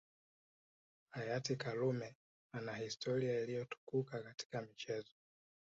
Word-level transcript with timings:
Hayati 1.11 1.55
Karume 1.55 2.15
ana 2.51 2.75
historia 2.75 3.39
iliyotukuka 3.41 4.23
katika 4.23 4.61
michezo 4.61 5.13